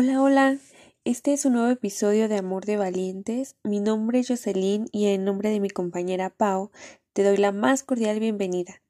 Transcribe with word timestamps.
Hola, 0.00 0.22
hola. 0.22 0.58
Este 1.02 1.32
es 1.32 1.44
un 1.44 1.54
nuevo 1.54 1.70
episodio 1.70 2.28
de 2.28 2.36
Amor 2.36 2.64
de 2.66 2.76
Valientes. 2.76 3.56
Mi 3.64 3.80
nombre 3.80 4.20
es 4.20 4.28
Jocelyn 4.28 4.86
y 4.92 5.06
en 5.06 5.24
nombre 5.24 5.50
de 5.50 5.58
mi 5.58 5.70
compañera 5.70 6.30
Pau 6.30 6.70
te 7.12 7.24
doy 7.24 7.36
la 7.36 7.50
más 7.50 7.82
cordial 7.82 8.20
bienvenida. 8.20 8.80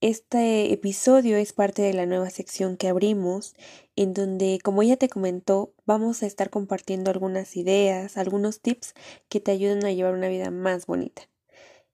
Este 0.00 0.72
episodio 0.72 1.36
es 1.36 1.52
parte 1.52 1.82
de 1.82 1.92
la 1.92 2.06
nueva 2.06 2.30
sección 2.30 2.78
que 2.78 2.88
abrimos, 2.88 3.56
en 3.94 4.14
donde, 4.14 4.58
como 4.64 4.80
ella 4.80 4.96
te 4.96 5.10
comentó, 5.10 5.74
vamos 5.84 6.22
a 6.22 6.26
estar 6.26 6.48
compartiendo 6.48 7.10
algunas 7.10 7.54
ideas, 7.54 8.16
algunos 8.16 8.62
tips 8.62 8.94
que 9.28 9.40
te 9.40 9.50
ayuden 9.50 9.84
a 9.84 9.92
llevar 9.92 10.14
una 10.14 10.28
vida 10.28 10.50
más 10.50 10.86
bonita. 10.86 11.28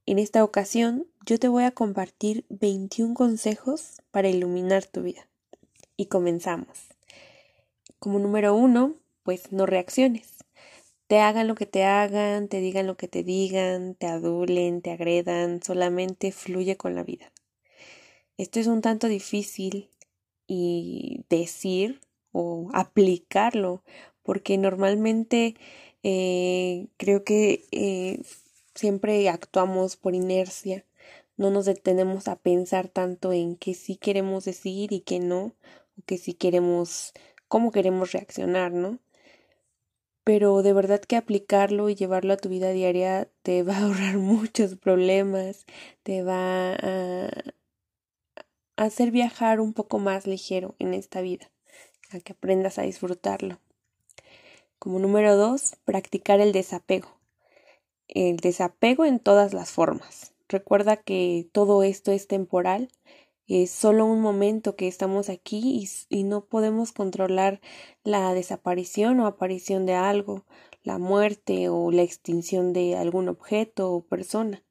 En 0.06 0.20
esta 0.20 0.44
ocasión, 0.44 1.08
yo 1.26 1.40
te 1.40 1.48
voy 1.48 1.64
a 1.64 1.72
compartir 1.72 2.46
21 2.50 3.14
consejos 3.14 4.00
para 4.12 4.28
iluminar 4.28 4.86
tu 4.86 5.02
vida. 5.02 5.28
Y 5.96 6.06
comenzamos. 6.06 6.93
Como 8.04 8.18
número 8.18 8.54
uno, 8.54 8.96
pues 9.22 9.50
no 9.50 9.64
reacciones. 9.64 10.34
Te 11.06 11.20
hagan 11.20 11.48
lo 11.48 11.54
que 11.54 11.64
te 11.64 11.84
hagan, 11.84 12.48
te 12.48 12.60
digan 12.60 12.86
lo 12.86 12.98
que 12.98 13.08
te 13.08 13.22
digan, 13.22 13.94
te 13.94 14.06
adulen, 14.06 14.82
te 14.82 14.90
agredan, 14.90 15.62
solamente 15.62 16.30
fluye 16.30 16.76
con 16.76 16.94
la 16.94 17.02
vida. 17.02 17.32
Esto 18.36 18.60
es 18.60 18.66
un 18.66 18.82
tanto 18.82 19.08
difícil 19.08 19.88
y 20.46 21.24
decir 21.30 22.02
o 22.30 22.68
aplicarlo, 22.74 23.82
porque 24.22 24.58
normalmente 24.58 25.54
eh, 26.02 26.88
creo 26.98 27.24
que 27.24 27.64
eh, 27.72 28.20
siempre 28.74 29.30
actuamos 29.30 29.96
por 29.96 30.14
inercia, 30.14 30.84
no 31.38 31.50
nos 31.50 31.64
detenemos 31.64 32.28
a 32.28 32.36
pensar 32.36 32.88
tanto 32.88 33.32
en 33.32 33.56
qué 33.56 33.72
sí 33.72 33.96
queremos 33.96 34.44
decir 34.44 34.92
y 34.92 35.00
qué 35.00 35.20
no, 35.20 35.54
o 35.96 36.02
que 36.04 36.18
sí 36.18 36.34
queremos 36.34 37.14
cómo 37.48 37.72
queremos 37.72 38.12
reaccionar, 38.12 38.72
¿no? 38.72 38.98
Pero 40.24 40.62
de 40.62 40.72
verdad 40.72 41.00
que 41.00 41.16
aplicarlo 41.16 41.90
y 41.90 41.94
llevarlo 41.94 42.32
a 42.32 42.38
tu 42.38 42.48
vida 42.48 42.70
diaria 42.72 43.28
te 43.42 43.62
va 43.64 43.76
a 43.76 43.82
ahorrar 43.82 44.16
muchos 44.16 44.76
problemas, 44.76 45.66
te 46.02 46.22
va 46.22 46.74
a 46.74 47.28
hacer 48.76 49.10
viajar 49.10 49.60
un 49.60 49.72
poco 49.72 49.98
más 49.98 50.26
ligero 50.26 50.74
en 50.78 50.94
esta 50.94 51.20
vida, 51.20 51.50
a 52.10 52.20
que 52.20 52.32
aprendas 52.32 52.78
a 52.78 52.82
disfrutarlo. 52.82 53.60
Como 54.78 54.98
número 54.98 55.36
dos, 55.36 55.76
practicar 55.84 56.40
el 56.40 56.52
desapego. 56.52 57.08
El 58.08 58.36
desapego 58.36 59.04
en 59.04 59.18
todas 59.18 59.54
las 59.54 59.70
formas. 59.70 60.34
Recuerda 60.48 60.96
que 60.96 61.48
todo 61.52 61.82
esto 61.82 62.12
es 62.12 62.26
temporal 62.26 62.90
es 63.46 63.70
solo 63.70 64.06
un 64.06 64.20
momento 64.20 64.76
que 64.76 64.88
estamos 64.88 65.28
aquí 65.28 65.60
y, 66.08 66.16
y, 66.16 66.24
no 66.24 66.46
podemos 66.46 66.92
controlar 66.92 67.60
la 68.02 68.32
desaparición 68.32 69.20
o 69.20 69.26
aparición 69.26 69.84
de 69.86 69.94
algo, 69.94 70.46
la 70.82 70.98
muerte 70.98 71.68
o 71.68 71.90
la 71.90 72.02
extinción 72.02 72.72
de 72.72 72.96
algún 72.96 73.28
objeto 73.28 73.92
o 73.92 74.06
persona. 74.06 74.64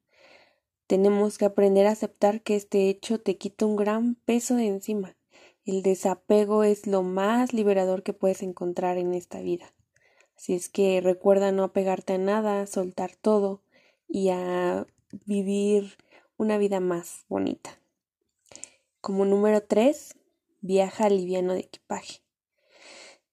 Tenemos 0.88 1.38
que 1.38 1.46
aprender 1.46 1.88
a 1.88 1.92
aceptar 1.92 2.42
que 2.42 2.56
este 2.56 2.90
hecho 2.90 3.20
te 3.22 3.38
quita 3.38 3.66
un 3.66 3.76
gran 3.76 4.16
peso 4.16 4.56
de 4.56 4.68
encima. 4.68 5.16
El 5.66 5.82
desapego 5.82 6.64
es 6.64 6.88
lo 6.88 7.04
más 7.04 7.54
liberador 7.54 8.04
que 8.04 8.14
puedes 8.14 8.44
encontrar 8.44 8.98
en 8.98 9.14
esta 9.14 9.40
vida. 9.40 9.74
Así 10.36 10.54
es 10.54 10.68
que 10.68 11.00
recuerda 11.00 11.52
no 11.52 11.64
apegarte 11.64 12.14
a 12.14 12.18
nada, 12.18 12.66
soltar 12.68 13.16
todo 13.16 13.62
y 14.08 14.30
a 14.30 14.88
vivir 15.26 15.98
una 16.38 16.58
vida 16.58 16.80
más 16.80 17.26
bonita. 17.30 17.83
Como 19.04 19.26
número 19.26 19.62
3, 19.62 20.16
viaja 20.62 21.10
liviano 21.10 21.52
de 21.52 21.60
equipaje. 21.60 22.22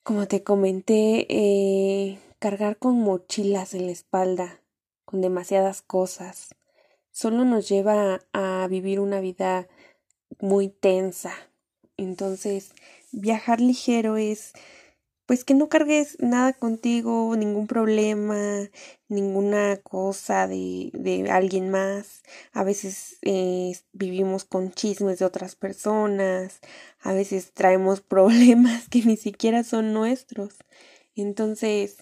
Como 0.03 0.27
te 0.27 0.43
comenté, 0.43 1.29
eh, 1.31 2.19
cargar 2.41 2.77
con 2.77 2.99
mochilas 2.99 3.75
en 3.75 3.87
la 3.87 3.93
espalda, 3.93 4.65
con 5.05 5.21
demasiadas 5.21 5.81
cosas, 5.81 6.57
solo 7.13 7.45
nos 7.45 7.69
lleva 7.69 8.19
a 8.33 8.67
vivir 8.69 8.99
una 8.99 9.21
vida 9.21 9.69
muy 10.41 10.71
tensa. 10.71 11.33
Entonces, 11.97 12.73
viajar 13.13 13.61
ligero 13.61 14.17
es 14.17 14.55
pues 15.31 15.45
que 15.45 15.55
no 15.55 15.69
cargues 15.69 16.17
nada 16.19 16.53
contigo, 16.53 17.37
ningún 17.37 17.69
problema, 17.69 18.69
ninguna 19.07 19.77
cosa 19.77 20.49
de, 20.49 20.91
de 20.93 21.31
alguien 21.31 21.71
más. 21.71 22.25
A 22.53 22.65
veces 22.65 23.17
eh, 23.23 23.79
vivimos 23.93 24.45
con 24.45 24.73
chismes 24.73 25.21
de 25.21 25.25
otras 25.27 25.55
personas, 25.55 26.59
a 26.99 27.13
veces 27.13 27.53
traemos 27.53 28.01
problemas 28.17 28.89
que 28.89 29.05
ni 29.05 29.17
siquiera 29.17 29.63
son 29.63 29.93
nuestros. 29.93 30.57
Entonces, 31.15 31.99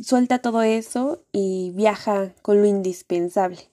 suelta 0.00 0.38
todo 0.38 0.62
eso 0.62 1.26
y 1.30 1.72
viaja 1.74 2.34
con 2.40 2.62
lo 2.62 2.66
indispensable. 2.66 3.70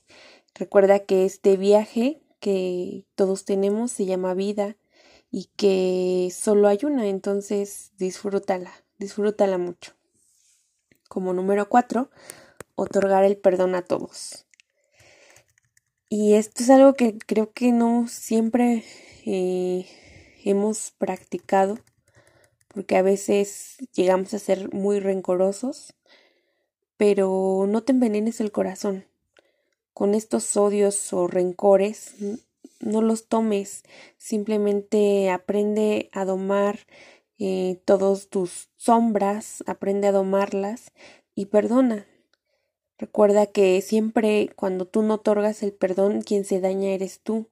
Recuerda 0.56 1.06
que 1.06 1.24
este 1.24 1.56
viaje 1.56 2.22
que 2.42 3.06
todos 3.16 3.46
tenemos 3.46 3.94
se 3.94 4.06
llama 4.06 4.34
vida 4.34 4.76
y 5.32 5.52
que 5.56 6.34
solo 6.36 6.68
hay 6.68 6.80
una, 6.84 7.08
entonces 7.08 7.94
disfrútala 7.98 8.74
disfrútala 9.00 9.58
mucho. 9.58 9.94
Como 11.08 11.34
número 11.34 11.70
cuatro, 11.70 12.12
otorgar 12.76 13.24
el 13.24 13.38
perdón 13.38 13.74
a 13.76 13.82
todos. 13.82 14.46
Y 16.10 16.34
esto 16.36 16.64
es 16.64 16.70
algo 16.70 16.94
que 16.94 17.18
creo 17.18 17.52
que 17.52 17.72
no 17.72 18.08
siempre 18.08 18.84
eh, 19.26 19.86
hemos 20.44 20.92
practicado, 20.92 21.80
porque 22.68 22.98
a 22.98 23.02
veces 23.02 23.78
llegamos 23.94 24.34
a 24.34 24.40
ser 24.40 24.74
muy 24.74 25.00
rencorosos, 25.00 25.96
pero 26.98 27.66
no 27.68 27.84
te 27.84 27.92
envenenes 27.92 28.40
el 28.40 28.52
corazón. 28.52 29.06
Con 29.94 30.16
estos 30.16 30.56
odios 30.58 31.14
o 31.14 31.28
rencores, 31.28 32.16
no 32.80 33.02
los 33.02 33.28
tomes, 33.28 33.84
simplemente 34.18 35.30
aprende 35.30 36.10
a 36.12 36.26
domar 36.26 36.80
eh, 37.40 37.82
todos 37.86 38.30
tus 38.30 38.70
sombras, 38.76 39.64
aprende 39.66 40.08
a 40.08 40.12
domarlas 40.12 40.92
y 41.36 41.46
perdona. 41.46 42.06
Recuerda 42.98 43.46
que 43.46 43.82
siempre 43.82 44.50
cuando 44.58 44.86
tú 44.86 45.02
no 45.04 45.16
otorgas 45.16 45.64
el 45.64 45.72
perdón, 45.72 46.22
quien 46.22 46.44
se 46.44 46.60
daña 46.60 46.90
eres 46.90 47.22
tú. 47.22 47.48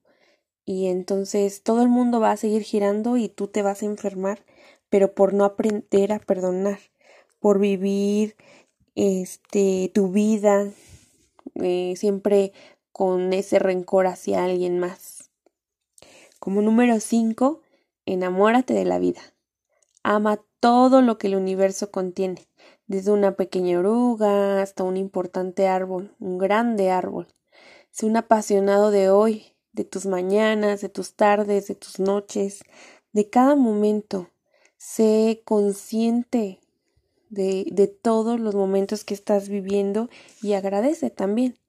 Y 0.66 0.88
entonces 0.88 1.64
todo 1.64 1.82
el 1.82 1.88
mundo 1.88 2.20
va 2.20 2.32
a 2.32 2.38
seguir 2.38 2.64
girando 2.64 3.16
y 3.16 3.30
tú 3.30 3.48
te 3.48 3.62
vas 3.62 3.82
a 3.82 3.86
enfermar, 3.86 4.44
pero 4.90 5.16
por 5.16 5.34
no 5.34 5.46
aprender 5.46 6.12
a 6.12 6.20
perdonar, 6.20 6.80
por 7.40 7.60
vivir 7.60 8.36
este 8.96 9.90
tu 9.94 10.12
vida 10.12 10.70
eh, 11.56 11.94
siempre 11.96 12.52
con 12.92 13.32
ese 13.32 13.60
rencor 13.60 14.08
hacia 14.08 14.44
alguien 14.44 14.80
más. 14.80 15.32
Como 16.40 16.62
número 16.62 17.00
5, 17.00 17.62
enamórate 18.06 18.74
de 18.74 18.86
la 18.86 19.00
vida. 19.00 19.22
Ama 20.10 20.42
todo 20.62 21.02
lo 21.02 21.18
que 21.18 21.28
el 21.28 21.36
universo 21.36 21.92
contiene, 21.92 22.48
desde 22.88 23.12
una 23.12 23.36
pequeña 23.36 23.80
oruga 23.80 24.62
hasta 24.62 24.86
un 24.86 24.96
importante 24.96 25.68
árbol, 25.68 26.16
un 26.18 26.38
grande 26.38 26.90
árbol. 26.92 27.28
Sé 27.92 28.06
un 28.06 28.16
apasionado 28.16 28.90
de 28.90 29.10
hoy, 29.10 29.58
de 29.74 29.84
tus 29.84 30.06
mañanas, 30.06 30.80
de 30.80 30.88
tus 30.88 31.18
tardes, 31.18 31.68
de 31.68 31.76
tus 31.76 32.00
noches, 32.00 32.62
de 33.12 33.30
cada 33.30 33.58
momento. 33.58 34.30
Sé 34.78 35.42
consciente 35.44 36.62
de, 37.30 37.66
de 37.70 37.88
todos 37.88 38.40
los 38.40 38.56
momentos 38.56 39.04
que 39.04 39.14
estás 39.14 39.50
viviendo 39.50 40.10
y 40.42 40.54
agradece 40.54 41.10
también. 41.10 41.60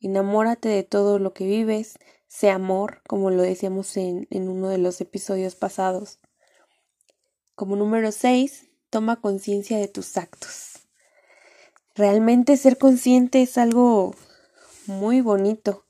Enamórate 0.00 0.68
de 0.70 0.82
todo 0.82 1.20
lo 1.20 1.32
que 1.32 1.46
vives, 1.46 2.00
sé 2.26 2.50
amor, 2.50 3.02
como 3.06 3.30
lo 3.30 3.42
decíamos 3.42 3.96
en, 3.96 4.26
en 4.30 4.48
uno 4.48 4.70
de 4.70 4.78
los 4.78 5.00
episodios 5.00 5.54
pasados. 5.54 6.18
Como 7.56 7.74
número 7.74 8.12
6, 8.12 8.68
toma 8.90 9.22
conciencia 9.22 9.78
de 9.78 9.88
tus 9.88 10.18
actos. 10.18 10.86
Realmente 11.94 12.58
ser 12.58 12.76
consciente 12.76 13.40
es 13.40 13.56
algo 13.56 14.14
muy 14.86 15.22
bonito, 15.22 15.86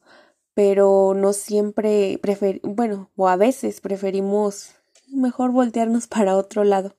pero 0.54 1.12
no 1.16 1.32
siempre 1.32 2.20
prefer 2.22 2.60
bueno, 2.62 3.10
o 3.16 3.26
a 3.26 3.34
veces 3.34 3.80
preferimos 3.80 4.76
mejor 5.08 5.50
voltearnos 5.50 6.06
para 6.06 6.36
otro 6.36 6.62
lado. 6.62 6.94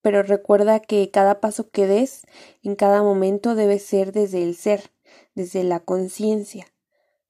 Pero 0.00 0.22
recuerda 0.22 0.80
que 0.80 1.10
cada 1.10 1.38
paso 1.38 1.68
que 1.68 1.86
des 1.86 2.22
en 2.62 2.74
cada 2.74 3.02
momento 3.02 3.54
debe 3.54 3.78
ser 3.80 4.12
desde 4.12 4.44
el 4.44 4.56
ser, 4.56 4.92
desde 5.34 5.62
la 5.62 5.80
conciencia, 5.80 6.68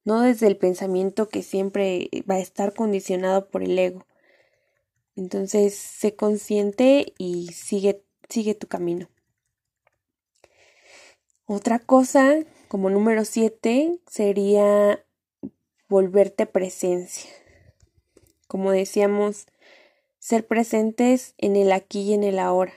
no 0.05 0.21
desde 0.21 0.47
el 0.47 0.55
pensamiento 0.55 1.27
que 1.27 1.43
siempre 1.43 2.09
va 2.31 2.35
a 2.35 2.39
estar 2.39 2.73
condicionado 2.73 3.49
por 3.49 3.61
el 3.61 3.77
ego. 3.77 4.05
Entonces, 5.19 5.75
sé 5.75 6.15
consciente 6.15 7.13
y 7.17 7.49
sigue, 7.51 8.05
sigue 8.29 8.55
tu 8.55 8.67
camino. 8.67 9.09
Otra 11.45 11.79
cosa, 11.79 12.45
como 12.69 12.89
número 12.89 13.25
siete, 13.25 13.99
sería 14.09 15.03
volverte 15.89 16.45
presencia. 16.45 17.29
Como 18.47 18.71
decíamos, 18.71 19.47
ser 20.19 20.47
presentes 20.47 21.33
en 21.37 21.57
el 21.57 21.73
aquí 21.73 22.01
y 22.03 22.13
en 22.13 22.23
el 22.23 22.39
ahora. 22.39 22.73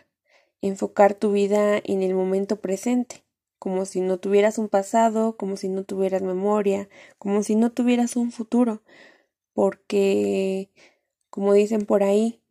enfocar 0.62 1.14
tu 1.14 1.30
vida 1.32 1.80
en 1.84 2.02
el 2.02 2.14
momento 2.14 2.60
presente, 2.60 3.24
como 3.58 3.84
si 3.84 4.00
no 4.00 4.18
tuvieras 4.18 4.58
un 4.58 4.68
pasado, 4.68 5.36
como 5.36 5.56
si 5.56 5.68
no 5.68 5.84
tuvieras 5.84 6.22
memoria, 6.22 6.88
como 7.18 7.42
si 7.44 7.54
no 7.56 7.70
tuvieras 7.70 8.16
un 8.16 8.32
futuro, 8.32 8.82
porque, 9.54 10.70
como 11.32 11.54
dicen 11.54 11.86
por 11.86 12.02
ahí, 12.02 12.42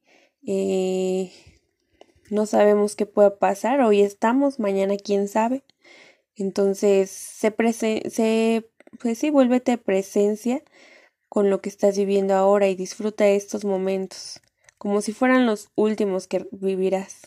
eh, 0.48 1.32
no 2.32 2.48
sabemos 2.48 2.96
qué 2.96 3.06
pueda 3.06 3.38
pasar, 3.38 3.80
hoy 3.82 4.02
estamos, 4.02 4.60
mañana 4.60 4.96
quién 4.98 5.28
sabe. 5.28 5.64
Entonces, 6.36 7.12
se, 7.12 7.54
se 8.10 8.68
pues 9.00 9.20
sí, 9.20 9.30
vuélvete 9.30 9.78
presencia 9.78 10.64
con 11.30 11.52
lo 11.52 11.62
que 11.62 11.70
estás 11.70 11.96
viviendo 11.96 12.34
ahora 12.34 12.70
y 12.70 12.76
disfruta 12.76 13.28
estos 13.28 13.66
momentos, 13.66 14.42
como 14.80 15.02
si 15.02 15.14
fueran 15.14 15.46
los 15.46 15.70
últimos 15.76 16.26
que 16.26 16.48
vivirás. 16.52 17.22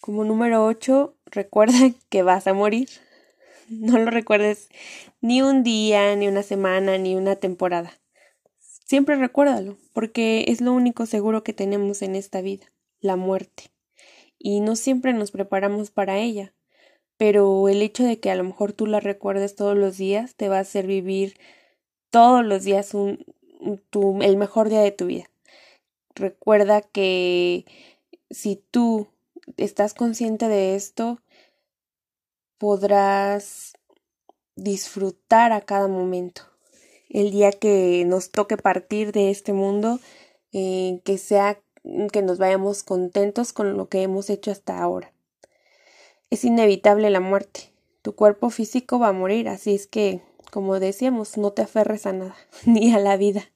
Como 0.00 0.24
número 0.24 0.66
8, 0.66 1.14
recuerda 1.26 1.92
que 2.08 2.24
vas 2.24 2.48
a 2.48 2.52
morir. 2.52 2.88
No 3.68 3.96
lo 3.96 4.10
recuerdes 4.10 4.70
ni 5.20 5.40
un 5.40 5.62
día, 5.62 6.16
ni 6.16 6.26
una 6.26 6.42
semana, 6.42 6.98
ni 6.98 7.14
una 7.14 7.36
temporada. 7.36 7.92
Siempre 8.90 9.14
recuérdalo, 9.14 9.78
porque 9.92 10.46
es 10.48 10.60
lo 10.60 10.72
único 10.72 11.06
seguro 11.06 11.44
que 11.44 11.52
tenemos 11.52 12.02
en 12.02 12.16
esta 12.16 12.40
vida, 12.40 12.72
la 13.00 13.14
muerte. 13.14 13.70
Y 14.36 14.58
no 14.58 14.74
siempre 14.74 15.12
nos 15.12 15.30
preparamos 15.30 15.92
para 15.92 16.18
ella, 16.18 16.52
pero 17.16 17.68
el 17.68 17.82
hecho 17.82 18.02
de 18.02 18.18
que 18.18 18.32
a 18.32 18.34
lo 18.34 18.42
mejor 18.42 18.72
tú 18.72 18.88
la 18.88 18.98
recuerdes 18.98 19.54
todos 19.54 19.76
los 19.76 19.96
días 19.96 20.34
te 20.34 20.48
va 20.48 20.56
a 20.56 20.62
hacer 20.62 20.88
vivir 20.88 21.38
todos 22.10 22.44
los 22.44 22.64
días 22.64 22.92
un, 22.92 23.24
el 24.22 24.36
mejor 24.36 24.68
día 24.68 24.80
de 24.80 24.90
tu 24.90 25.06
vida. 25.06 25.30
Recuerda 26.16 26.80
que 26.80 27.66
si 28.28 28.56
tú 28.72 29.06
estás 29.56 29.94
consciente 29.94 30.48
de 30.48 30.74
esto, 30.74 31.20
podrás 32.58 33.74
disfrutar 34.56 35.52
a 35.52 35.60
cada 35.60 35.86
momento 35.86 36.49
el 37.10 37.32
día 37.32 37.50
que 37.50 38.04
nos 38.06 38.30
toque 38.30 38.56
partir 38.56 39.12
de 39.12 39.30
este 39.30 39.52
mundo, 39.52 39.98
eh, 40.52 41.00
que 41.04 41.18
sea 41.18 41.60
que 42.12 42.22
nos 42.22 42.38
vayamos 42.38 42.82
contentos 42.82 43.52
con 43.52 43.76
lo 43.76 43.88
que 43.88 44.02
hemos 44.02 44.30
hecho 44.30 44.50
hasta 44.50 44.78
ahora. 44.78 45.12
Es 46.30 46.44
inevitable 46.44 47.10
la 47.10 47.20
muerte. 47.20 47.72
Tu 48.02 48.14
cuerpo 48.14 48.50
físico 48.50 48.98
va 48.98 49.08
a 49.08 49.12
morir, 49.12 49.48
así 49.48 49.74
es 49.74 49.86
que, 49.86 50.22
como 50.50 50.78
decíamos, 50.78 51.36
no 51.36 51.52
te 51.52 51.62
aferres 51.62 52.06
a 52.06 52.12
nada, 52.12 52.36
ni 52.64 52.94
a 52.94 52.98
la 52.98 53.16
vida, 53.16 53.50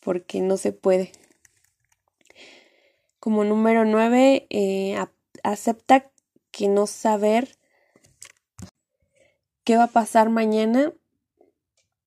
porque 0.00 0.40
no 0.40 0.56
se 0.56 0.72
puede. 0.72 1.12
Como 3.20 3.44
número 3.44 3.84
nueve, 3.84 4.46
eh, 4.50 4.96
acepta 5.42 6.10
que 6.50 6.68
no 6.68 6.86
saber 6.86 7.56
qué 9.64 9.76
va 9.76 9.84
a 9.84 9.88
pasar 9.88 10.30
mañana 10.30 10.92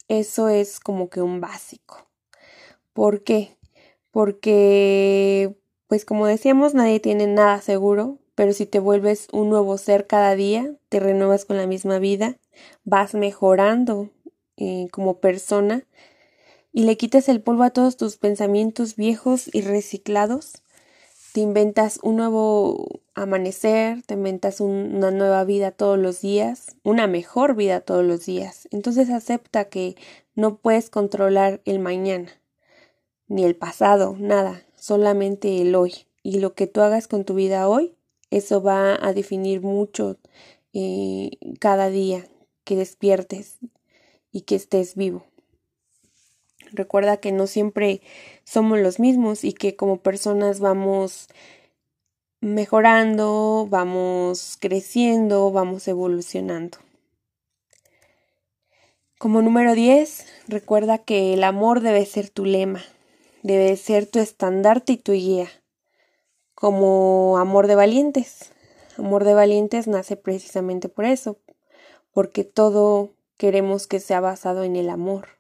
eso 0.10 0.50
es 0.50 0.82
como 0.82 1.10
que 1.10 1.22
un 1.22 1.40
básico. 1.40 2.10
¿Por 2.94 3.24
qué? 3.24 3.58
Porque, 4.12 5.56
pues 5.88 6.04
como 6.04 6.26
decíamos, 6.26 6.74
nadie 6.74 7.00
tiene 7.00 7.28
nada 7.28 7.62
seguro, 7.62 8.20
pero 8.36 8.54
si 8.54 8.66
te 8.66 8.80
vuelves 8.80 9.28
un 9.32 9.50
nuevo 9.50 9.78
ser 9.78 10.08
cada 10.08 10.36
día, 10.36 10.76
te 10.90 11.00
renuevas 11.00 11.46
con 11.46 11.58
la 11.58 11.68
misma 11.68 12.00
vida, 12.00 12.38
vas 12.84 13.14
mejorando 13.14 14.10
eh, 14.58 14.88
como 14.92 15.20
persona 15.20 15.86
y 16.72 16.84
le 16.84 16.98
quitas 16.98 17.30
el 17.30 17.42
polvo 17.42 17.64
a 17.64 17.72
todos 17.72 17.98
tus 17.98 18.18
pensamientos 18.18 18.96
viejos 18.96 19.50
y 19.54 19.62
reciclados, 19.62 20.64
te 21.34 21.42
inventas 21.42 22.00
un 22.02 22.18
nuevo 22.18 23.02
amanecer, 23.14 24.02
te 24.04 24.16
inventas 24.16 24.62
una 24.62 25.12
nueva 25.12 25.44
vida 25.44 25.72
todos 25.72 25.98
los 25.98 26.22
días, 26.22 26.76
una 26.84 27.08
mejor 27.08 27.56
vida 27.56 27.82
todos 27.82 28.04
los 28.04 28.26
días. 28.26 28.68
Entonces 28.72 29.10
acepta 29.10 29.66
que 29.66 29.96
no 30.36 30.58
puedes 30.58 30.90
controlar 30.90 31.62
el 31.66 31.80
mañana, 31.80 32.30
ni 33.28 33.44
el 33.44 33.56
pasado, 33.56 34.16
nada, 34.18 34.64
solamente 34.76 35.62
el 35.62 35.76
hoy. 35.76 36.08
Y 36.24 36.40
lo 36.40 36.54
que 36.54 36.68
tú 36.68 36.82
hagas 36.82 37.08
con 37.08 37.26
tu 37.26 37.36
vida 37.36 37.68
hoy, 37.68 37.96
eso 38.32 38.62
va 38.62 38.98
a 39.00 39.14
definir 39.14 39.62
mucho 39.62 40.18
eh, 40.74 41.32
cada 41.60 41.90
día 41.90 42.28
que 42.64 42.76
despiertes 42.76 43.58
y 44.32 44.42
que 44.42 44.56
estés 44.56 44.96
vivo. 44.96 45.29
Recuerda 46.72 47.18
que 47.18 47.32
no 47.32 47.48
siempre 47.48 48.02
somos 48.44 48.80
los 48.80 49.00
mismos 49.00 49.44
y 49.44 49.54
que 49.54 49.76
como 49.76 49.98
personas 49.98 50.60
vamos 50.60 51.28
mejorando, 52.42 53.68
vamos 53.70 54.58
creciendo, 54.60 55.52
vamos 55.52 55.88
evolucionando. 55.88 56.78
Como 59.18 59.42
número 59.42 59.74
10, 59.74 60.26
recuerda 60.48 61.00
que 61.00 61.34
el 61.34 61.44
amor 61.44 61.82
debe 61.82 62.06
ser 62.06 62.30
tu 62.30 62.46
lema, 62.46 62.82
debe 63.44 63.76
ser 63.76 64.06
tu 64.06 64.20
estandarte 64.20 64.94
y 64.94 64.98
tu 64.98 65.12
guía. 65.12 65.48
Como 66.56 67.38
amor 67.38 67.68
de 67.68 67.76
valientes. 67.76 68.54
Amor 68.98 69.24
de 69.24 69.34
valientes 69.34 69.88
nace 69.88 70.16
precisamente 70.16 70.90
por 70.90 71.06
eso, 71.06 71.38
porque 72.14 72.44
todo 72.44 73.12
queremos 73.38 73.88
que 73.88 74.00
sea 74.00 74.20
basado 74.20 74.64
en 74.64 74.76
el 74.76 74.90
amor. 74.90 75.39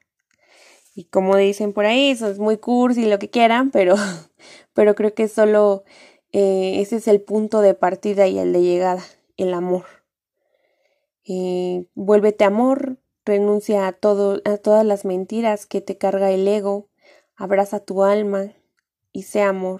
Y 0.99 1.05
como 1.05 1.37
dicen 1.37 1.71
por 1.71 1.85
ahí, 1.85 2.09
eso 2.09 2.27
es 2.27 2.39
muy 2.39 2.57
cursi, 2.57 3.05
lo 3.05 3.19
que 3.19 3.29
quieran, 3.29 3.71
pero, 3.71 3.95
pero 4.73 4.95
creo 4.95 5.13
que 5.13 5.29
solo 5.29 5.85
eh, 6.33 6.81
ese 6.81 6.97
es 6.97 7.07
el 7.07 7.21
punto 7.21 7.61
de 7.61 7.73
partida 7.73 8.27
y 8.27 8.37
el 8.37 8.51
de 8.51 8.61
llegada, 8.61 9.01
el 9.37 9.53
amor. 9.53 9.85
Eh, 11.23 11.85
vuélvete 11.95 12.43
amor, 12.43 12.97
renuncia 13.23 13.87
a, 13.87 13.93
todo, 13.93 14.41
a 14.43 14.57
todas 14.57 14.85
las 14.85 15.05
mentiras 15.05 15.65
que 15.65 15.79
te 15.79 15.97
carga 15.97 16.31
el 16.31 16.45
ego, 16.45 16.89
abraza 17.37 17.79
tu 17.79 18.03
alma 18.03 18.51
y 19.13 19.23
sé 19.23 19.41
amor. 19.41 19.79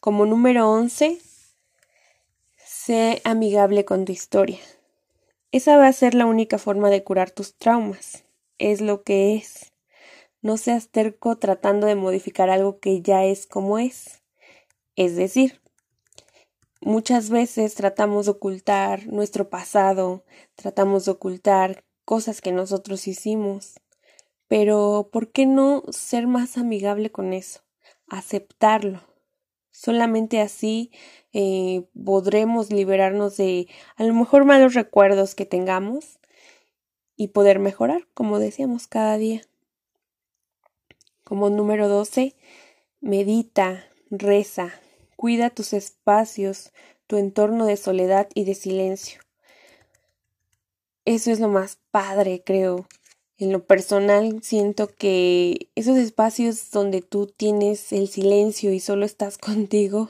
Como 0.00 0.24
número 0.24 0.70
11, 0.70 1.20
sé 2.56 3.20
amigable 3.24 3.84
con 3.84 4.06
tu 4.06 4.12
historia. 4.12 4.60
Esa 5.52 5.76
va 5.76 5.88
a 5.88 5.92
ser 5.92 6.14
la 6.14 6.24
única 6.24 6.56
forma 6.56 6.88
de 6.88 7.04
curar 7.04 7.30
tus 7.30 7.54
traumas 7.54 8.24
es 8.72 8.80
lo 8.80 9.02
que 9.02 9.34
es. 9.34 9.72
No 10.40 10.56
seas 10.56 10.88
terco 10.88 11.36
tratando 11.36 11.86
de 11.86 11.96
modificar 11.96 12.48
algo 12.48 12.78
que 12.80 13.02
ya 13.02 13.24
es 13.24 13.46
como 13.46 13.78
es. 13.78 14.22
Es 14.96 15.16
decir, 15.16 15.60
muchas 16.80 17.28
veces 17.28 17.74
tratamos 17.74 18.24
de 18.24 18.32
ocultar 18.32 19.06
nuestro 19.06 19.50
pasado, 19.50 20.24
tratamos 20.54 21.04
de 21.04 21.10
ocultar 21.12 21.84
cosas 22.06 22.40
que 22.40 22.52
nosotros 22.52 23.06
hicimos. 23.06 23.74
Pero, 24.48 25.10
¿por 25.12 25.30
qué 25.30 25.44
no 25.44 25.82
ser 25.90 26.26
más 26.26 26.56
amigable 26.56 27.10
con 27.10 27.34
eso? 27.34 27.60
Aceptarlo. 28.08 29.02
Solamente 29.70 30.40
así 30.40 30.90
eh, 31.32 31.86
podremos 32.02 32.70
liberarnos 32.70 33.36
de 33.36 33.68
a 33.96 34.04
lo 34.04 34.14
mejor 34.14 34.46
malos 34.46 34.72
recuerdos 34.72 35.34
que 35.34 35.44
tengamos 35.44 36.18
y 37.16 37.28
poder 37.28 37.58
mejorar, 37.58 38.06
como 38.14 38.38
decíamos, 38.38 38.86
cada 38.86 39.16
día. 39.16 39.42
Como 41.22 41.50
número 41.50 41.88
12, 41.88 42.34
medita, 43.00 43.84
reza, 44.10 44.72
cuida 45.16 45.50
tus 45.50 45.72
espacios, 45.72 46.72
tu 47.06 47.16
entorno 47.16 47.66
de 47.66 47.76
soledad 47.76 48.28
y 48.34 48.44
de 48.44 48.54
silencio. 48.54 49.20
Eso 51.04 51.30
es 51.30 51.40
lo 51.40 51.48
más 51.48 51.78
padre, 51.90 52.42
creo. 52.44 52.86
En 53.36 53.52
lo 53.52 53.64
personal 53.64 54.42
siento 54.42 54.88
que 54.88 55.68
esos 55.74 55.98
espacios 55.98 56.70
donde 56.70 57.02
tú 57.02 57.26
tienes 57.26 57.92
el 57.92 58.08
silencio 58.08 58.72
y 58.72 58.80
solo 58.80 59.04
estás 59.04 59.38
contigo, 59.38 60.08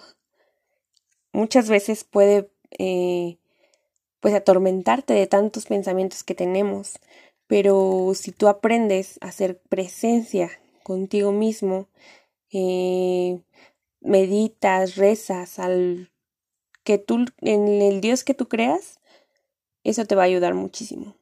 muchas 1.32 1.68
veces 1.68 2.04
puede 2.04 2.50
eh, 2.78 3.38
pues 4.24 4.34
atormentarte 4.34 5.12
de 5.12 5.26
tantos 5.26 5.66
pensamientos 5.66 6.24
que 6.24 6.34
tenemos. 6.34 6.98
Pero 7.46 8.12
si 8.14 8.32
tú 8.32 8.48
aprendes 8.48 9.18
a 9.20 9.26
hacer 9.26 9.60
presencia 9.68 10.50
contigo 10.82 11.30
mismo, 11.30 11.88
eh, 12.50 13.38
meditas, 14.00 14.96
rezas 14.96 15.58
al 15.58 16.10
que 16.84 16.96
tú, 16.96 17.26
en 17.42 17.68
el 17.82 18.00
Dios 18.00 18.24
que 18.24 18.32
tú 18.32 18.48
creas, 18.48 18.98
eso 19.82 20.06
te 20.06 20.14
va 20.14 20.22
a 20.22 20.24
ayudar 20.24 20.54
muchísimo. 20.54 21.14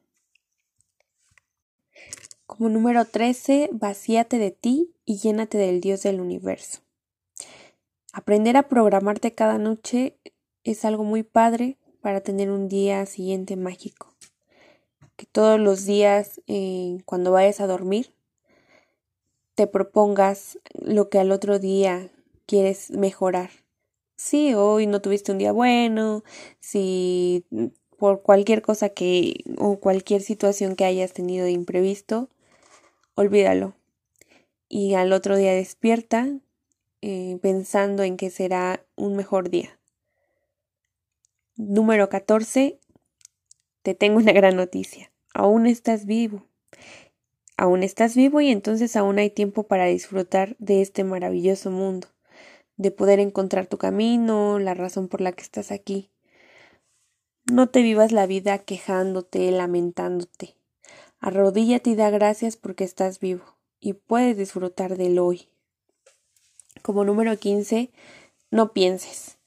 Como 2.45 2.69
número 2.69 3.03
13, 3.03 3.67
vacíate 3.73 4.37
de 4.37 4.51
ti 4.51 4.95
y 5.03 5.17
llénate 5.17 5.57
del 5.57 5.81
Dios 5.81 6.03
del 6.03 6.21
universo. 6.21 6.79
Aprender 8.13 8.55
a 8.55 8.69
programarte 8.69 9.33
cada 9.33 9.57
noche 9.57 10.17
es 10.63 10.85
algo 10.85 11.03
muy 11.03 11.23
padre, 11.23 11.77
para 12.03 12.21
tener 12.21 12.51
un 12.51 12.67
día 12.67 13.05
siguiente 13.05 13.55
mágico. 13.55 14.13
Que 15.15 15.25
todos 15.25 15.57
los 15.57 15.85
días, 15.85 16.41
eh, 16.47 16.97
cuando 17.05 17.31
vayas 17.31 17.61
a 17.61 17.67
dormir, 17.67 18.13
te 19.55 19.67
propongas 19.67 20.59
lo 20.73 21.09
que 21.09 21.19
al 21.19 21.31
otro 21.31 21.59
día 21.59 22.11
quieres 22.45 22.91
mejorar. 22.91 23.49
sí, 24.17 24.53
hoy 24.53 24.85
no 24.85 25.01
tuviste 25.01 25.31
un 25.31 25.37
día 25.37 25.51
bueno, 25.51 26.23
si 26.59 27.45
por 27.97 28.21
cualquier 28.21 28.61
cosa 28.61 28.89
que 28.89 29.43
o 29.57 29.79
cualquier 29.79 30.21
situación 30.21 30.75
que 30.75 30.85
hayas 30.85 31.13
tenido 31.13 31.45
de 31.45 31.51
imprevisto, 31.51 32.29
olvídalo. 33.15 33.75
Y 34.67 34.95
al 34.95 35.13
otro 35.13 35.37
día 35.37 35.53
despierta 35.53 36.27
eh, 37.01 37.37
pensando 37.41 38.03
en 38.03 38.17
que 38.17 38.29
será 38.29 38.85
un 38.95 39.15
mejor 39.15 39.49
día. 39.49 39.79
Número 41.55 42.09
14. 42.09 42.79
Te 43.83 43.93
tengo 43.93 44.17
una 44.17 44.31
gran 44.31 44.55
noticia. 44.55 45.11
Aún 45.35 45.67
estás 45.67 46.07
vivo. 46.07 46.47
Aún 47.57 47.83
estás 47.83 48.15
vivo 48.15 48.41
y 48.41 48.49
entonces 48.49 48.95
aún 48.95 49.19
hay 49.19 49.29
tiempo 49.29 49.67
para 49.67 49.85
disfrutar 49.85 50.55
de 50.57 50.81
este 50.81 51.03
maravilloso 51.03 51.69
mundo, 51.69 52.07
de 52.77 52.89
poder 52.89 53.19
encontrar 53.19 53.67
tu 53.67 53.77
camino, 53.77 54.57
la 54.57 54.73
razón 54.73 55.07
por 55.07 55.21
la 55.21 55.31
que 55.31 55.43
estás 55.43 55.71
aquí. 55.71 56.09
No 57.51 57.69
te 57.69 57.83
vivas 57.83 58.11
la 58.11 58.25
vida 58.25 58.57
quejándote, 58.57 59.51
lamentándote. 59.51 60.55
Arrodíllate 61.19 61.91
y 61.91 61.95
da 61.95 62.09
gracias 62.09 62.57
porque 62.57 62.83
estás 62.83 63.19
vivo 63.19 63.43
y 63.79 63.93
puedes 63.93 64.37
disfrutar 64.37 64.97
del 64.97 65.19
hoy. 65.19 65.49
Como 66.81 67.05
número 67.05 67.37
15, 67.37 67.91
no 68.49 68.73
pienses. 68.73 69.37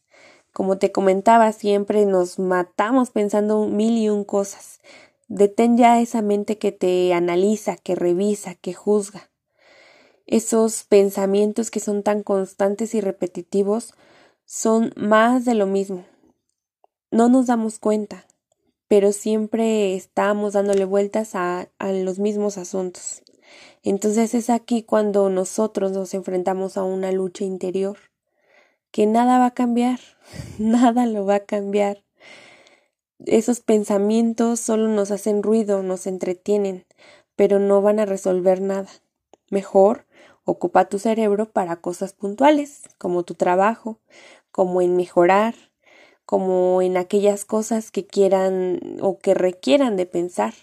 Como 0.57 0.79
te 0.79 0.91
comentaba, 0.91 1.53
siempre 1.53 2.07
nos 2.07 2.39
matamos 2.39 3.11
pensando 3.11 3.67
mil 3.67 3.99
y 3.99 4.09
un 4.09 4.25
cosas. 4.25 4.81
Detén 5.29 5.77
ya 5.77 6.01
esa 6.01 6.23
mente 6.23 6.57
que 6.57 6.73
te 6.73 7.13
analiza, 7.13 7.77
que 7.77 7.95
revisa, 7.95 8.55
que 8.55 8.73
juzga. 8.73 9.29
Esos 10.25 10.85
pensamientos 10.85 11.71
que 11.71 11.79
son 11.79 12.03
tan 12.03 12.23
constantes 12.23 12.95
y 12.95 13.03
repetitivos 13.03 13.93
son 14.47 14.95
más 14.97 15.45
de 15.45 15.57
lo 15.57 15.67
mismo. 15.67 16.07
No 17.11 17.29
nos 17.29 17.49
damos 17.49 17.79
cuenta, 17.79 18.25
pero 18.89 19.13
siempre 19.13 19.95
estamos 19.95 20.55
dándole 20.55 20.87
vueltas 20.87 21.35
a, 21.35 21.69
a 21.79 21.93
los 21.93 22.19
mismos 22.19 22.57
asuntos. 22.57 23.23
Entonces 23.83 24.33
es 24.33 24.49
aquí 24.49 24.85
cuando 24.85 25.29
nosotros 25.29 25.93
nos 25.93 26.15
enfrentamos 26.15 26.79
a 26.79 26.83
una 26.83 27.13
lucha 27.13 27.45
interior, 27.45 27.99
que 28.97 29.05
nada 29.05 29.39
va 29.39 29.47
a 29.47 29.55
cambiar, 29.55 30.01
nada 30.59 31.05
lo 31.05 31.27
va 31.27 31.35
a 31.35 31.41
cambiar 31.45 32.07
esos 33.25 33.61
pensamientos 33.61 34.61
solo 34.61 34.89
nos 34.89 35.11
hacen 35.11 35.43
ruido, 35.43 35.83
nos 35.83 36.07
entretienen, 36.07 36.87
pero 37.35 37.59
no 37.59 37.83
van 37.83 37.99
a 37.99 38.07
resolver 38.07 38.61
nada. 38.61 38.89
Mejor, 39.51 40.07
ocupa 40.45 40.89
tu 40.89 40.99
cerebro 40.99 41.51
para 41.51 41.77
cosas 41.81 42.13
puntuales, 42.13 42.83
como 42.99 43.23
tu 43.23 43.35
trabajo, 43.35 43.99
como 44.51 44.81
en 44.83 44.97
mejorar, 44.97 45.55
como 46.25 46.83
en 46.83 46.97
aquellas 46.97 47.45
cosas 47.45 47.91
que 47.91 48.07
quieran 48.07 48.99
o 49.01 49.19
que 49.19 49.35
requieran 49.35 49.97
de 49.97 50.07
pensar. 50.07 50.55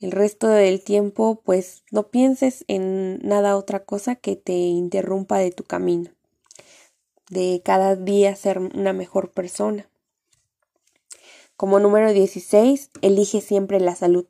El 0.00 0.12
resto 0.12 0.48
del 0.48 0.82
tiempo, 0.82 1.40
pues 1.44 1.84
no 1.90 2.08
pienses 2.08 2.64
en 2.68 3.18
nada 3.22 3.56
otra 3.56 3.84
cosa 3.84 4.14
que 4.14 4.36
te 4.36 4.52
interrumpa 4.52 5.38
de 5.38 5.50
tu 5.50 5.64
camino, 5.64 6.10
de 7.30 7.62
cada 7.64 7.96
día 7.96 8.34
ser 8.36 8.58
una 8.58 8.92
mejor 8.92 9.30
persona. 9.30 9.88
Como 11.56 11.80
número 11.80 12.12
16, 12.12 12.90
elige 13.00 13.40
siempre 13.40 13.80
la 13.80 13.94
salud. 13.94 14.26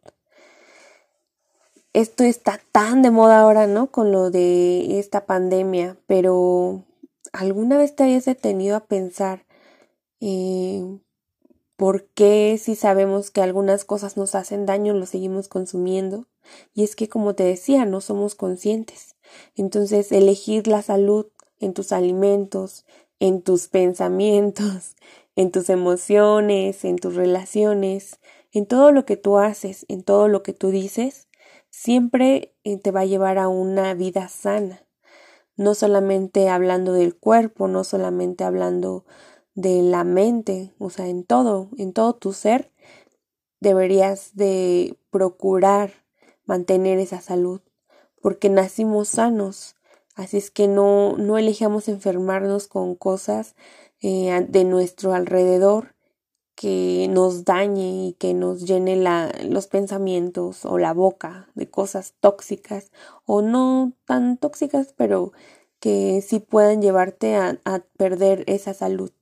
Esto 1.92 2.24
está 2.24 2.60
tan 2.72 3.02
de 3.02 3.10
moda 3.10 3.40
ahora, 3.40 3.66
¿no? 3.66 3.90
Con 3.90 4.12
lo 4.12 4.30
de 4.30 4.98
esta 4.98 5.26
pandemia, 5.26 5.96
pero 6.06 6.84
¿alguna 7.32 7.78
vez 7.78 7.96
te 7.96 8.04
habías 8.04 8.26
detenido 8.26 8.76
a 8.76 8.84
pensar 8.84 9.46
eh, 10.20 10.98
por 11.76 12.04
qué 12.08 12.58
si 12.62 12.76
sabemos 12.76 13.30
que 13.30 13.40
algunas 13.40 13.84
cosas 13.84 14.16
nos 14.16 14.34
hacen 14.34 14.66
daño 14.66 14.94
lo 14.94 15.06
seguimos 15.06 15.48
consumiendo? 15.48 16.26
Y 16.74 16.84
es 16.84 16.96
que, 16.96 17.08
como 17.08 17.34
te 17.34 17.44
decía, 17.44 17.84
no 17.86 18.00
somos 18.00 18.34
conscientes. 18.34 19.16
Entonces, 19.56 20.12
elegir 20.12 20.68
la 20.68 20.82
salud 20.82 21.26
en 21.60 21.74
tus 21.74 21.92
alimentos, 21.92 22.84
en 23.18 23.42
tus 23.42 23.68
pensamientos, 23.68 24.96
en 25.36 25.50
tus 25.50 25.70
emociones, 25.70 26.84
en 26.84 26.96
tus 26.96 27.14
relaciones, 27.14 28.20
en 28.52 28.66
todo 28.66 28.92
lo 28.92 29.04
que 29.04 29.16
tú 29.16 29.38
haces, 29.38 29.84
en 29.88 30.02
todo 30.02 30.28
lo 30.28 30.42
que 30.42 30.52
tú 30.52 30.70
dices, 30.70 31.28
siempre 31.70 32.54
eh, 32.64 32.78
te 32.78 32.90
va 32.90 33.00
a 33.00 33.06
llevar 33.06 33.38
a 33.38 33.48
una 33.48 33.94
vida 33.94 34.28
sana. 34.28 34.82
No 35.56 35.74
solamente 35.74 36.48
hablando 36.48 36.92
del 36.92 37.16
cuerpo, 37.16 37.68
no 37.68 37.84
solamente 37.84 38.44
hablando 38.44 39.04
de 39.54 39.82
la 39.82 40.04
mente, 40.04 40.74
o 40.78 40.90
sea, 40.90 41.08
en 41.08 41.24
todo, 41.24 41.70
en 41.78 41.92
todo 41.92 42.14
tu 42.14 42.32
ser, 42.32 42.72
deberías 43.60 44.34
de 44.34 44.98
procurar 45.10 46.04
mantener 46.44 46.98
esa 46.98 47.20
salud, 47.20 47.62
porque 48.20 48.50
nacimos 48.50 49.08
sanos, 49.08 49.75
así 50.16 50.38
es 50.38 50.50
que 50.50 50.66
no, 50.66 51.16
no 51.16 51.38
elijamos 51.38 51.88
enfermarnos 51.88 52.66
con 52.66 52.96
cosas 52.96 53.54
eh, 54.02 54.44
de 54.48 54.64
nuestro 54.64 55.14
alrededor 55.14 55.94
que 56.56 57.06
nos 57.10 57.44
dañe 57.44 58.08
y 58.08 58.12
que 58.14 58.34
nos 58.34 58.64
llene 58.66 58.96
la, 58.96 59.30
los 59.44 59.66
pensamientos 59.68 60.64
o 60.64 60.78
la 60.78 60.94
boca 60.94 61.48
de 61.54 61.70
cosas 61.70 62.14
tóxicas 62.18 62.90
o 63.26 63.42
no 63.42 63.92
tan 64.06 64.38
tóxicas, 64.38 64.94
pero 64.96 65.32
que 65.80 66.22
sí 66.26 66.40
puedan 66.40 66.80
llevarte 66.80 67.36
a, 67.36 67.58
perder 67.98 68.44
esa 68.46 68.74
salud. 68.74 69.12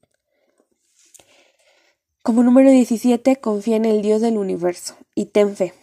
Como 2.23 2.43
número 2.43 2.71
17, 2.71 3.37
confía 3.37 3.77
en 3.77 3.85
el 3.85 4.01
Dios 4.01 4.23
del 4.23 4.39
universo 4.39 4.97
y 5.15 5.27
ten 5.27 5.57
fe. 5.57 5.75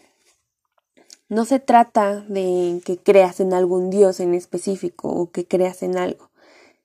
No 1.32 1.46
se 1.46 1.62
trata 1.62 2.26
de 2.28 2.82
que 2.84 2.98
creas 2.98 3.40
en 3.40 3.54
algún 3.54 3.90
Dios 3.90 4.20
en 4.20 4.34
específico 4.34 5.08
o 5.08 5.32
que 5.32 5.48
creas 5.48 5.82
en 5.82 5.98
algo, 5.98 6.30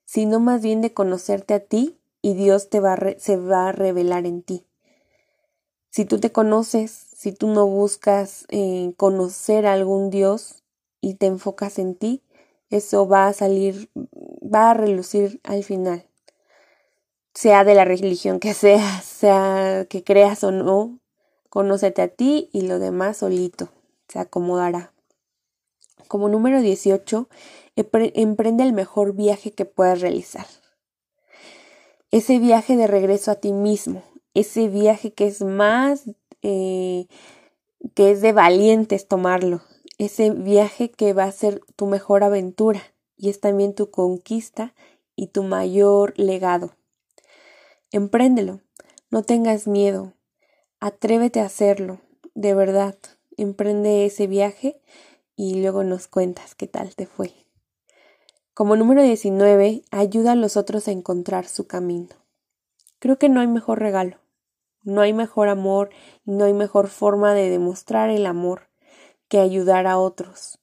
sino 0.04 0.38
más 0.38 0.62
bien 0.62 0.82
de 0.82 0.94
conocerte 0.94 1.52
a 1.52 1.58
ti 1.58 1.96
y 2.22 2.34
Dios 2.34 2.70
te 2.70 2.78
va 2.78 2.96
se 3.18 3.36
va 3.38 3.68
a 3.68 3.72
revelar 3.72 4.24
en 4.24 4.42
ti. 4.42 4.64
Si 5.90 6.04
tú 6.04 6.20
te 6.20 6.30
conoces, 6.30 6.92
si 6.92 7.32
tú 7.32 7.48
no 7.48 7.66
buscas 7.66 8.46
eh, 8.48 8.92
conocer 8.96 9.66
a 9.66 9.72
algún 9.72 10.10
Dios 10.10 10.62
y 11.00 11.14
te 11.14 11.26
enfocas 11.26 11.80
en 11.80 11.96
ti, 11.96 12.22
eso 12.70 13.08
va 13.08 13.26
a 13.26 13.32
salir, 13.32 13.90
va 14.04 14.70
a 14.70 14.74
relucir 14.74 15.40
al 15.42 15.64
final. 15.64 16.06
Sea 17.34 17.64
de 17.64 17.74
la 17.74 17.84
religión 17.84 18.38
que 18.38 18.54
seas, 18.54 19.04
sea 19.04 19.86
que 19.90 20.04
creas 20.04 20.44
o 20.44 20.52
no, 20.52 21.00
conócete 21.48 22.00
a 22.00 22.06
ti 22.06 22.48
y 22.52 22.60
lo 22.60 22.78
demás 22.78 23.16
solito 23.16 23.70
se 24.08 24.18
acomodará. 24.18 24.92
Como 26.08 26.28
número 26.28 26.60
18, 26.60 27.28
emprende 27.75 28.62
el 28.64 28.72
mejor 28.72 29.14
viaje 29.14 29.52
que 29.52 29.64
puedas 29.64 30.00
realizar. 30.00 30.46
Ese 32.10 32.38
viaje 32.38 32.76
de 32.76 32.86
regreso 32.86 33.30
a 33.30 33.36
ti 33.36 33.52
mismo, 33.52 34.02
ese 34.34 34.68
viaje 34.68 35.12
que 35.12 35.26
es 35.26 35.42
más, 35.42 36.04
eh, 36.42 37.06
que 37.94 38.12
es 38.12 38.20
de 38.20 38.32
valientes 38.32 39.08
tomarlo, 39.08 39.62
ese 39.98 40.30
viaje 40.30 40.90
que 40.90 41.12
va 41.12 41.25
a 41.25 41.32
ser 41.32 41.60
tu 41.75 41.86
mejor 41.86 42.22
aventura 42.22 42.82
y 43.16 43.30
es 43.30 43.40
también 43.40 43.75
tu 43.75 43.90
conquista 43.90 44.75
y 45.16 45.28
tu 45.28 45.42
mayor 45.42 46.14
legado. 46.18 46.76
Empréndelo, 47.90 48.60
no 49.10 49.22
tengas 49.22 49.66
miedo, 49.66 50.12
atrévete 50.80 51.40
a 51.40 51.46
hacerlo, 51.46 52.00
de 52.34 52.54
verdad, 52.54 52.96
emprende 53.37 54.07
ese 54.07 54.26
viaje 54.26 54.81
y 55.37 55.61
luego 55.61 55.85
nos 55.85 56.09
cuentas 56.09 56.55
qué 56.55 56.66
tal 56.66 56.95
te 56.95 57.07
fue. 57.07 57.33
Como 58.55 58.76
número 58.76 59.02
19, 59.02 59.83
ayuda 59.90 60.33
a 60.33 60.37
los 60.37 60.57
otros 60.57 60.88
a 60.88 60.93
encontrar 60.93 61.47
su 61.47 61.66
camino. 61.66 62.09
Creo 62.99 63.19
que 63.19 63.28
no 63.28 63.40
hay 63.40 63.47
mejor 63.47 63.81
regalo, 63.81 64.19
no 64.83 65.02
hay 65.02 65.12
mejor 65.12 65.49
amor 65.49 65.90
y 66.25 66.31
no 66.31 66.45
hay 66.45 66.55
mejor 66.55 66.88
forma 66.88 67.35
de 67.35 67.50
demostrar 67.50 68.09
el 68.09 68.25
amor 68.25 68.71
que 69.28 69.40
ayudar 69.40 69.87
a 69.87 69.99
otros. 69.99 70.59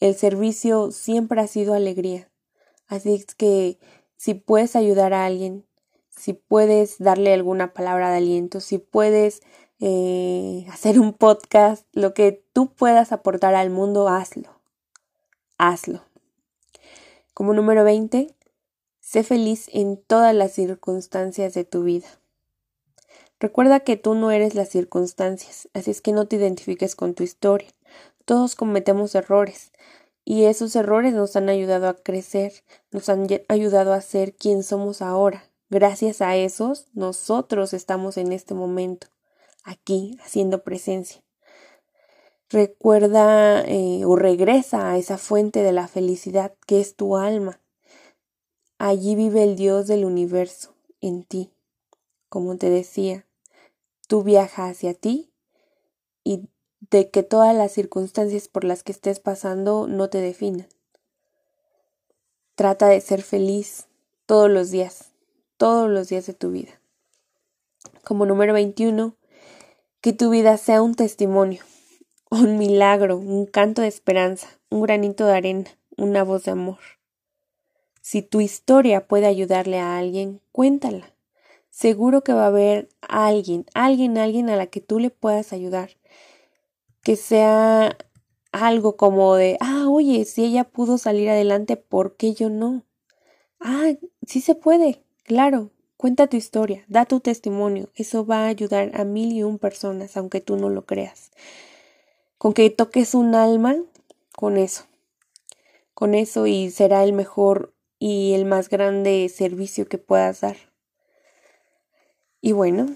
El 0.00 0.14
servicio 0.14 0.90
siempre 0.90 1.40
ha 1.40 1.46
sido 1.46 1.74
alegría. 1.74 2.30
Así 2.86 3.24
que 3.36 3.78
si 4.16 4.34
puedes 4.34 4.76
ayudar 4.76 5.14
a 5.14 5.24
alguien, 5.24 5.66
si 6.08 6.34
puedes 6.34 6.98
darle 6.98 7.32
alguna 7.32 7.72
palabra 7.72 8.10
de 8.10 8.18
aliento, 8.18 8.60
si 8.60 8.78
puedes 8.78 9.40
eh, 9.80 10.66
hacer 10.70 11.00
un 11.00 11.12
podcast, 11.12 11.86
lo 11.92 12.14
que 12.14 12.44
tú 12.52 12.72
puedas 12.72 13.12
aportar 13.12 13.54
al 13.54 13.70
mundo, 13.70 14.08
hazlo. 14.08 14.50
Hazlo. 15.58 16.02
Como 17.34 17.54
número 17.54 17.84
20, 17.84 18.34
sé 19.00 19.22
feliz 19.22 19.68
en 19.72 19.96
todas 19.96 20.34
las 20.34 20.52
circunstancias 20.52 21.54
de 21.54 21.64
tu 21.64 21.82
vida. 21.82 22.08
Recuerda 23.38 23.80
que 23.80 23.96
tú 23.96 24.14
no 24.14 24.30
eres 24.30 24.54
las 24.54 24.68
circunstancias, 24.68 25.68
así 25.72 25.90
es 25.90 26.02
que 26.02 26.12
no 26.12 26.26
te 26.26 26.36
identifiques 26.36 26.94
con 26.94 27.14
tu 27.14 27.22
historia. 27.22 27.68
Todos 28.26 28.54
cometemos 28.54 29.14
errores 29.14 29.72
y 30.24 30.44
esos 30.44 30.76
errores 30.76 31.14
nos 31.14 31.34
han 31.36 31.48
ayudado 31.48 31.88
a 31.88 31.96
crecer, 31.96 32.52
nos 32.90 33.08
han 33.08 33.26
ayudado 33.48 33.94
a 33.94 34.00
ser 34.02 34.34
quien 34.34 34.62
somos 34.62 35.00
ahora, 35.00 35.50
Gracias 35.72 36.20
a 36.20 36.34
esos, 36.34 36.88
nosotros 36.94 37.74
estamos 37.74 38.16
en 38.16 38.32
este 38.32 38.54
momento, 38.54 39.06
aquí, 39.64 40.18
haciendo 40.22 40.62
presencia. 40.62 41.22
Recuerda 42.48 43.62
eh, 43.62 44.04
o 44.04 44.16
regresa 44.16 44.90
a 44.90 44.98
esa 44.98 45.18
fuente 45.18 45.62
de 45.62 45.72
la 45.72 45.86
felicidad 45.86 46.52
que 46.66 46.80
es 46.80 46.96
tu 46.96 47.16
alma. 47.16 47.60
Allí 48.78 49.14
vive 49.14 49.44
el 49.44 49.56
Dios 49.56 49.86
del 49.86 50.04
universo, 50.04 50.74
en 51.00 51.22
ti. 51.22 51.52
Como 52.28 52.56
te 52.56 52.70
decía, 52.70 53.26
tú 54.08 54.22
viajas 54.22 54.72
hacia 54.72 54.94
ti 54.94 55.30
y 56.24 56.48
de 56.90 57.10
que 57.10 57.22
todas 57.22 57.54
las 57.54 57.72
circunstancias 57.72 58.48
por 58.48 58.64
las 58.64 58.82
que 58.82 58.92
estés 58.92 59.20
pasando 59.20 59.86
no 59.86 60.10
te 60.10 60.20
definan. 60.20 60.66
Trata 62.54 62.88
de 62.88 63.00
ser 63.00 63.22
feliz 63.22 63.86
todos 64.26 64.50
los 64.50 64.70
días, 64.70 65.12
todos 65.56 65.88
los 65.88 66.08
días 66.08 66.26
de 66.26 66.34
tu 66.34 66.50
vida. 66.50 66.80
Como 68.04 68.26
número 68.26 68.54
21, 68.54 69.14
que 70.00 70.12
tu 70.12 70.30
vida 70.30 70.56
sea 70.56 70.82
un 70.82 70.94
testimonio, 70.94 71.62
un 72.30 72.58
milagro, 72.58 73.16
un 73.16 73.46
canto 73.46 73.82
de 73.82 73.88
esperanza, 73.88 74.48
un 74.70 74.82
granito 74.82 75.26
de 75.26 75.34
arena, 75.34 75.70
una 75.96 76.22
voz 76.22 76.44
de 76.44 76.52
amor. 76.52 76.78
Si 78.00 78.22
tu 78.22 78.40
historia 78.40 79.06
puede 79.06 79.26
ayudarle 79.26 79.78
a 79.78 79.98
alguien, 79.98 80.40
cuéntala. 80.52 81.14
Seguro 81.70 82.22
que 82.22 82.32
va 82.32 82.44
a 82.44 82.48
haber 82.48 82.88
alguien, 83.02 83.66
alguien, 83.74 84.18
alguien 84.18 84.50
a 84.50 84.56
la 84.56 84.66
que 84.66 84.80
tú 84.80 84.98
le 84.98 85.10
puedas 85.10 85.52
ayudar 85.52 85.90
que 87.02 87.16
sea 87.16 87.96
algo 88.52 88.96
como 88.96 89.34
de, 89.36 89.56
ah, 89.60 89.86
oye, 89.88 90.24
si 90.24 90.44
ella 90.44 90.64
pudo 90.64 90.98
salir 90.98 91.30
adelante, 91.30 91.76
¿por 91.76 92.16
qué 92.16 92.34
yo 92.34 92.50
no? 92.50 92.84
Ah, 93.60 93.92
sí 94.26 94.40
se 94.40 94.54
puede, 94.54 95.04
claro. 95.24 95.70
Cuenta 96.00 96.28
tu 96.28 96.38
historia, 96.38 96.82
da 96.88 97.04
tu 97.04 97.20
testimonio. 97.20 97.90
Eso 97.94 98.24
va 98.24 98.44
a 98.44 98.48
ayudar 98.48 98.90
a 98.94 99.04
mil 99.04 99.32
y 99.32 99.42
un 99.42 99.58
personas, 99.58 100.16
aunque 100.16 100.40
tú 100.40 100.56
no 100.56 100.70
lo 100.70 100.86
creas. 100.86 101.30
Con 102.38 102.54
que 102.54 102.70
toques 102.70 103.14
un 103.14 103.34
alma, 103.34 103.76
con 104.34 104.56
eso. 104.56 104.84
Con 105.92 106.14
eso 106.14 106.46
y 106.46 106.70
será 106.70 107.04
el 107.04 107.12
mejor 107.12 107.74
y 107.98 108.32
el 108.32 108.46
más 108.46 108.70
grande 108.70 109.28
servicio 109.28 109.88
que 109.88 109.98
puedas 109.98 110.40
dar. 110.40 110.56
Y 112.40 112.52
bueno, 112.52 112.86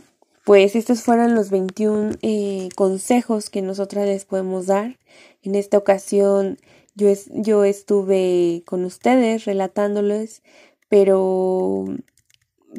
pues 0.46 0.74
estos 0.74 1.02
fueron 1.02 1.34
los 1.34 1.50
21 1.50 2.12
eh, 2.22 2.70
consejos 2.74 3.50
que 3.50 3.60
nosotras 3.60 4.06
les 4.06 4.24
podemos 4.24 4.64
dar. 4.64 4.98
En 5.42 5.56
esta 5.56 5.76
ocasión 5.76 6.56
yo, 6.94 7.08
yo 7.34 7.64
estuve 7.64 8.62
con 8.64 8.86
ustedes 8.86 9.44
relatándoles, 9.44 10.42
pero 10.88 11.84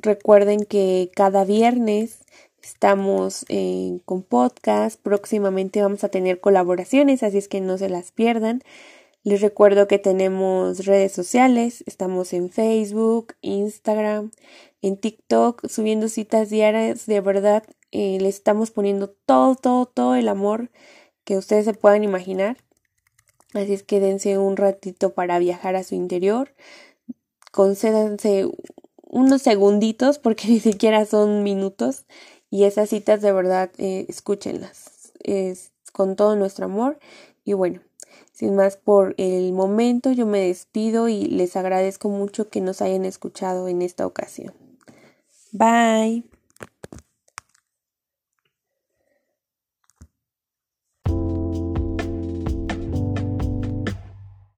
recuerden 0.01 0.65
que 0.65 1.11
cada 1.15 1.45
viernes 1.45 2.19
estamos 2.61 3.45
eh, 3.49 3.99
con 4.05 4.23
podcast, 4.23 4.99
próximamente 5.01 5.81
vamos 5.81 6.03
a 6.03 6.09
tener 6.09 6.39
colaboraciones, 6.39 7.23
así 7.23 7.37
es 7.37 7.47
que 7.47 7.61
no 7.61 7.77
se 7.77 7.89
las 7.89 8.11
pierdan. 8.11 8.61
Les 9.23 9.41
recuerdo 9.41 9.87
que 9.87 9.97
tenemos 9.97 10.85
redes 10.85 11.11
sociales, 11.11 11.83
estamos 11.87 12.31
en 12.33 12.49
Facebook, 12.51 13.33
Instagram, 13.41 14.31
en 14.81 14.97
TikTok, 14.97 15.67
subiendo 15.67 16.09
citas 16.09 16.49
diarias, 16.49 17.07
de 17.07 17.21
verdad, 17.21 17.63
eh, 17.91 18.19
le 18.19 18.29
estamos 18.29 18.71
poniendo 18.71 19.09
todo, 19.09 19.55
todo, 19.55 19.85
todo 19.87 20.15
el 20.15 20.27
amor 20.27 20.69
que 21.23 21.37
ustedes 21.37 21.65
se 21.65 21.73
puedan 21.73 22.03
imaginar. 22.03 22.57
Así 23.53 23.73
es 23.73 23.83
que 23.83 23.99
dense 23.99 24.37
un 24.37 24.57
ratito 24.57 25.13
para 25.13 25.39
viajar 25.39 25.75
a 25.75 25.83
su 25.83 25.95
interior, 25.95 26.53
concédanse 27.51 28.47
unos 29.15 29.41
segunditos 29.41 30.19
porque 30.19 30.47
ni 30.49 30.59
siquiera 30.59 31.05
son 31.05 31.43
minutos 31.43 32.05
y 32.49 32.65
esas 32.65 32.89
citas 32.89 33.21
de 33.21 33.31
verdad 33.31 33.71
eh, 33.77 34.05
escúchenlas 34.09 35.13
es 35.23 35.71
con 35.93 36.15
todo 36.15 36.35
nuestro 36.35 36.65
amor 36.65 36.99
y 37.43 37.53
bueno 37.53 37.81
sin 38.35 38.53
más 38.55 38.75
por 38.75 39.15
el 39.17 39.53
momento, 39.53 40.11
yo 40.11 40.25
me 40.25 40.39
despido 40.39 41.07
y 41.07 41.23
les 41.23 41.55
agradezco 41.55 42.09
mucho 42.09 42.49
que 42.49 42.59
nos 42.59 42.81
hayan 42.81 43.05
escuchado 43.05 43.69
en 43.69 43.81
esta 43.81 44.05
ocasión. 44.05 44.53
Bye. 45.53 46.25